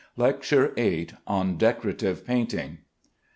[0.17, 1.09] LECTURE VIII.
[1.27, 2.79] ON DECORATIVE PAINTING.